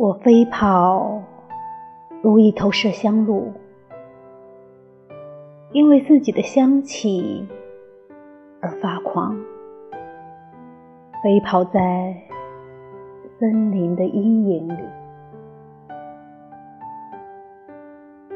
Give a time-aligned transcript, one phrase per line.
[0.00, 1.22] 我飞跑
[2.22, 3.52] 如一头麝香鹿，
[5.72, 7.46] 因为自己的香气
[8.62, 9.36] 而发狂。
[11.22, 12.16] 飞跑在
[13.38, 14.82] 森林的阴影里，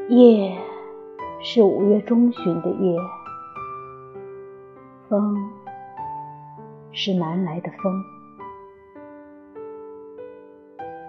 [0.09, 0.55] 夜
[1.41, 2.99] 是五月中旬的夜，
[5.09, 5.35] 风
[6.91, 8.14] 是南来的风。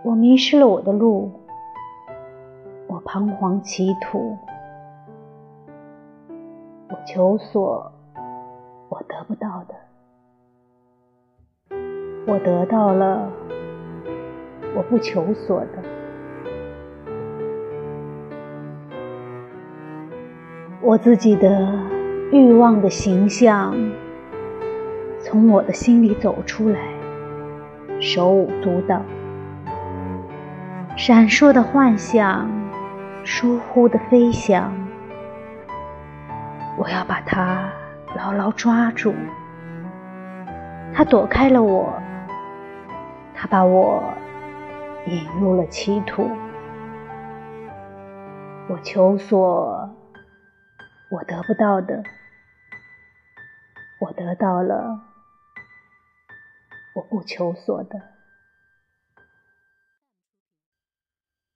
[0.06, 1.33] 我迷失了我的路，
[2.87, 4.37] 我彷徨歧途，
[6.88, 7.91] 我求索
[8.88, 9.74] 我得不到的。
[12.24, 13.29] 我得到了
[14.76, 15.82] 我不求索的，
[20.82, 21.68] 我自己的
[22.30, 23.74] 欲望的形象
[25.18, 26.79] 从我的心里走出来，
[27.98, 29.02] 手舞足蹈，
[30.96, 32.50] 闪烁的幻想，
[33.22, 34.72] 疏忽的飞翔，
[36.78, 37.70] 我要把它
[38.16, 39.14] 牢牢抓住，
[40.94, 41.92] 它躲开了我。
[43.34, 44.02] 他把我
[45.04, 46.30] 引入了歧途，
[48.66, 49.94] 我求索
[51.10, 52.02] 我得不到的，
[54.00, 55.02] 我得到了
[56.94, 58.15] 我不求索的。